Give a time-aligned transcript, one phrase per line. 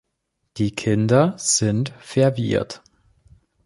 [0.57, 2.81] Die Kinder sind verwirrt.